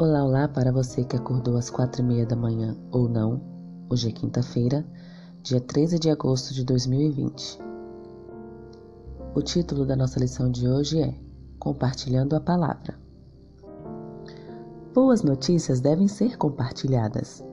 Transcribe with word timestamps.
Olá, 0.00 0.22
olá 0.22 0.46
para 0.46 0.70
você 0.70 1.02
que 1.02 1.16
acordou 1.16 1.56
às 1.56 1.68
quatro 1.70 2.02
e 2.02 2.04
meia 2.04 2.24
da 2.24 2.36
manhã 2.36 2.76
ou 2.92 3.08
não. 3.08 3.40
Hoje 3.90 4.08
é 4.08 4.12
quinta-feira, 4.12 4.86
dia 5.42 5.60
13 5.60 5.98
de 5.98 6.08
agosto 6.08 6.54
de 6.54 6.64
2020. 6.64 7.58
O 9.34 9.42
título 9.42 9.84
da 9.84 9.96
nossa 9.96 10.20
lição 10.20 10.52
de 10.52 10.68
hoje 10.68 11.00
é 11.02 11.18
Compartilhando 11.58 12.36
a 12.36 12.40
Palavra. 12.40 12.94
Boas 14.94 15.24
notícias 15.24 15.80
devem 15.80 16.06
ser 16.06 16.38
compartilhadas. 16.38 17.44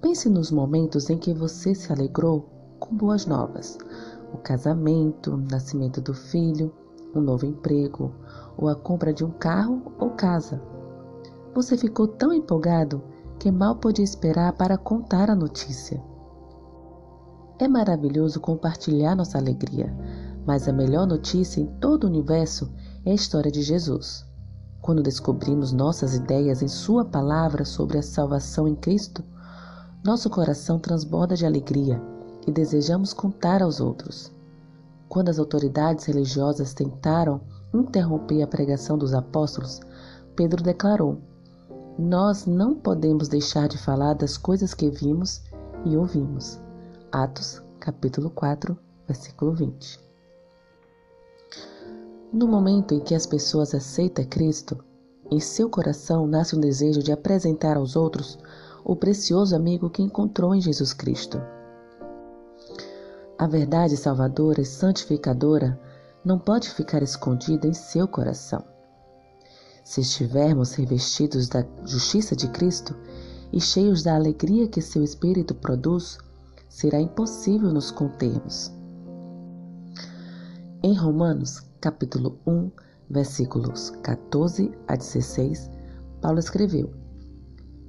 Pense 0.00 0.28
nos 0.28 0.52
momentos 0.52 1.10
em 1.10 1.18
que 1.18 1.34
você 1.34 1.74
se 1.74 1.92
alegrou 1.92 2.48
com 2.78 2.94
boas 2.96 3.26
novas: 3.26 3.76
o 4.32 4.38
casamento, 4.38 5.32
o 5.32 5.36
nascimento 5.36 6.00
do 6.00 6.14
filho, 6.14 6.72
um 7.12 7.20
novo 7.20 7.44
emprego, 7.44 8.14
ou 8.56 8.68
a 8.68 8.76
compra 8.76 9.12
de 9.12 9.24
um 9.24 9.32
carro 9.32 9.82
ou 9.98 10.10
casa 10.10 10.62
você 11.54 11.76
ficou 11.76 12.08
tão 12.08 12.32
empolgado 12.32 13.02
que 13.38 13.50
mal 13.50 13.76
pôde 13.76 14.02
esperar 14.02 14.52
para 14.54 14.78
contar 14.78 15.28
a 15.28 15.34
notícia. 15.34 16.02
É 17.58 17.68
maravilhoso 17.68 18.40
compartilhar 18.40 19.14
nossa 19.14 19.38
alegria, 19.38 19.94
mas 20.46 20.66
a 20.66 20.72
melhor 20.72 21.06
notícia 21.06 21.60
em 21.60 21.66
todo 21.80 22.04
o 22.04 22.06
universo 22.06 22.72
é 23.04 23.10
a 23.10 23.14
história 23.14 23.50
de 23.50 23.62
Jesus. 23.62 24.24
Quando 24.80 25.02
descobrimos 25.02 25.72
nossas 25.72 26.14
ideias 26.14 26.62
em 26.62 26.68
Sua 26.68 27.04
palavra 27.04 27.64
sobre 27.64 27.98
a 27.98 28.02
salvação 28.02 28.66
em 28.66 28.74
Cristo, 28.74 29.22
nosso 30.04 30.28
coração 30.28 30.78
transborda 30.78 31.36
de 31.36 31.46
alegria 31.46 32.02
e 32.46 32.50
desejamos 32.50 33.12
contar 33.12 33.62
aos 33.62 33.80
outros. 33.80 34.32
Quando 35.08 35.28
as 35.28 35.38
autoridades 35.38 36.06
religiosas 36.06 36.74
tentaram 36.74 37.40
interromper 37.72 38.42
a 38.42 38.46
pregação 38.46 38.98
dos 38.98 39.14
apóstolos, 39.14 39.80
Pedro 40.34 40.62
declarou: 40.62 41.20
nós 41.98 42.46
não 42.46 42.74
podemos 42.74 43.28
deixar 43.28 43.68
de 43.68 43.76
falar 43.76 44.14
das 44.14 44.38
coisas 44.38 44.72
que 44.72 44.88
vimos 44.88 45.42
e 45.84 45.96
ouvimos. 45.96 46.58
Atos, 47.10 47.62
capítulo 47.78 48.30
4, 48.30 48.76
versículo 49.06 49.52
20. 49.52 50.00
No 52.32 52.48
momento 52.48 52.94
em 52.94 53.00
que 53.00 53.14
as 53.14 53.26
pessoas 53.26 53.74
aceitam 53.74 54.24
Cristo, 54.24 54.82
em 55.30 55.38
seu 55.38 55.68
coração 55.68 56.26
nasce 56.26 56.56
um 56.56 56.60
desejo 56.60 57.02
de 57.02 57.12
apresentar 57.12 57.76
aos 57.76 57.94
outros 57.94 58.38
o 58.84 58.96
precioso 58.96 59.54
amigo 59.54 59.90
que 59.90 60.02
encontrou 60.02 60.54
em 60.54 60.60
Jesus 60.60 60.94
Cristo. 60.94 61.40
A 63.38 63.46
verdade 63.46 63.96
salvadora 63.96 64.62
e 64.62 64.64
santificadora 64.64 65.78
não 66.24 66.38
pode 66.38 66.70
ficar 66.70 67.02
escondida 67.02 67.66
em 67.66 67.74
seu 67.74 68.08
coração. 68.08 68.71
Se 69.84 70.00
estivermos 70.00 70.74
revestidos 70.74 71.48
da 71.48 71.66
justiça 71.84 72.36
de 72.36 72.48
Cristo 72.48 72.94
e 73.52 73.60
cheios 73.60 74.02
da 74.02 74.14
alegria 74.14 74.68
que 74.68 74.80
seu 74.80 75.02
Espírito 75.02 75.54
produz, 75.54 76.18
será 76.68 77.00
impossível 77.00 77.72
nos 77.72 77.90
contermos. 77.90 78.72
Em 80.84 80.94
Romanos, 80.94 81.62
capítulo 81.80 82.38
1, 82.46 82.70
versículos 83.10 83.90
14 84.02 84.70
a 84.86 84.96
16, 84.96 85.70
Paulo 86.20 86.38
escreveu: 86.38 86.92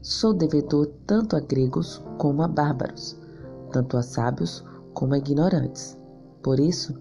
Sou 0.01 0.33
devedor 0.33 0.87
tanto 1.05 1.35
a 1.35 1.39
gregos 1.39 2.03
como 2.17 2.41
a 2.41 2.47
bárbaros, 2.47 3.15
tanto 3.71 3.97
a 3.97 4.01
sábios 4.01 4.65
como 4.93 5.13
a 5.13 5.17
ignorantes. 5.19 5.97
Por 6.41 6.59
isso, 6.59 6.93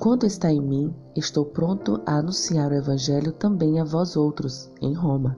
Quanto 0.00 0.24
está 0.24 0.50
em 0.50 0.62
mim, 0.62 0.94
estou 1.14 1.44
pronto 1.44 2.00
a 2.06 2.16
anunciar 2.16 2.72
o 2.72 2.74
Evangelho 2.74 3.32
também 3.32 3.78
a 3.78 3.84
vós 3.84 4.16
outros, 4.16 4.72
em 4.80 4.94
Roma. 4.94 5.36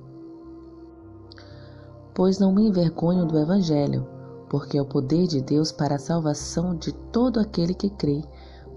Pois 2.15 2.39
não 2.39 2.55
me 2.55 2.69
envergonho 2.69 3.27
do 3.27 3.37
Evangelho, 3.37 4.07
porque 4.49 4.79
é 4.79 4.81
o 4.81 4.87
poder 4.87 5.27
de 5.27 5.41
Deus 5.41 5.73
para 5.73 5.97
a 5.97 5.99
salvação 5.99 6.77
de 6.77 6.93
todo 6.93 7.41
aquele 7.41 7.75
que 7.75 7.91
crê, 7.91 8.23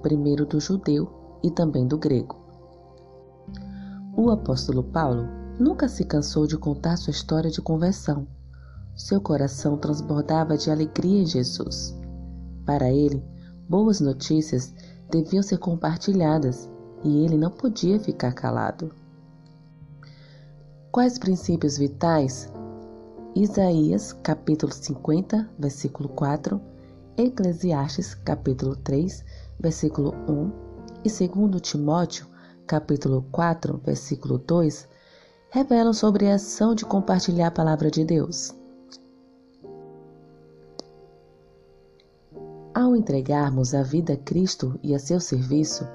primeiro 0.02 0.44
do 0.44 0.60
judeu 0.60 1.08
e 1.44 1.52
também 1.52 1.88
do 1.88 2.00
grego. 2.00 2.36
O 4.18 4.32
apóstolo 4.32 4.82
Paulo 4.86 5.28
nunca 5.60 5.88
se 5.88 6.04
cansou 6.04 6.48
de 6.48 6.58
contar 6.58 6.98
sua 6.98 7.12
história 7.12 7.52
de 7.52 7.62
conversão. 7.62 8.26
Seu 8.96 9.22
coração 9.22 9.78
transbordava 9.78 10.58
de 10.58 10.72
alegria 10.72 11.22
em 11.22 11.28
Jesus. 11.28 11.96
Para 12.66 12.92
ele, 12.92 13.24
boas 13.70 14.00
notícias 14.02 14.74
deviam 15.10 15.44
ser 15.44 15.58
compartilhadas 15.58 16.70
e 17.04 17.24
ele 17.24 17.38
não 17.38 17.52
podia 17.52 18.00
ficar 18.00 18.34
calado. 18.34 18.92
Quais 20.92 21.18
princípios 21.18 21.78
vitais? 21.78 22.52
Isaías, 23.36 24.14
capítulo 24.14 24.74
50, 24.74 25.50
versículo 25.60 26.08
4, 26.10 26.62
Eclesiastes, 27.18 28.16
capítulo 28.16 28.76
3, 28.78 29.24
versículo 29.60 30.14
1 30.28 30.52
e 31.04 31.28
2 31.28 31.62
Timóteo, 31.62 32.28
capítulo 32.66 33.26
4, 33.32 33.82
versículo 33.86 34.38
2, 34.38 34.88
revelam 35.50 35.94
sobre 35.94 36.30
a 36.30 36.36
ação 36.36 36.74
de 36.74 36.86
compartilhar 36.86 37.48
a 37.48 37.52
palavra 37.52 37.92
de 37.92 38.04
Deus. 38.04 38.56
Ao 42.76 42.94
entregarmos 42.94 43.74
a 43.74 43.82
vida 43.82 44.12
a 44.12 44.18
Cristo 44.18 44.78
e 44.84 44.94
a 44.94 45.00
seu 45.00 45.18
serviço, 45.22 45.88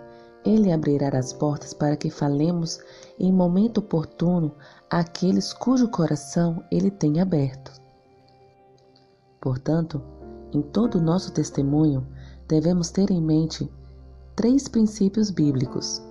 Ele 0.43 0.73
abrirá 0.73 1.11
as 1.11 1.31
portas 1.31 1.75
para 1.75 1.95
que 1.95 2.09
falemos 2.09 2.81
em 3.19 3.31
momento 3.31 3.79
oportuno 3.79 4.55
àqueles 4.89 5.53
cujo 5.53 5.91
coração 5.91 6.65
Ele 6.73 6.91
tem 6.91 7.21
aberto. 7.21 7.71
Portanto, 9.43 10.01
em 10.55 10.63
todo 10.63 10.95
o 10.97 11.03
nosso 11.03 11.35
testemunho, 11.35 12.07
devemos 12.49 12.91
ter 12.91 13.11
em 13.11 13.21
mente 13.21 13.71
três 14.35 14.67
princípios 14.67 15.31
bíblicos. 15.31 16.03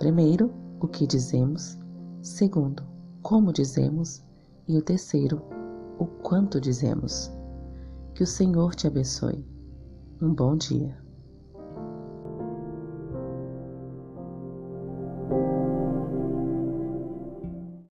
Primeiro, 0.00 0.52
o 0.80 0.88
que 0.88 1.06
dizemos. 1.06 1.78
Segundo, 2.20 2.82
como 3.22 3.52
dizemos. 3.52 4.20
E 4.66 4.76
o 4.76 4.82
terceiro, 4.82 5.40
o 5.96 6.06
quanto 6.06 6.60
dizemos. 6.60 7.30
Que 8.14 8.24
o 8.24 8.26
Senhor 8.26 8.74
te 8.74 8.88
abençoe. 8.88 9.57
Um 10.20 10.32
bom 10.34 10.56
dia. 10.56 11.07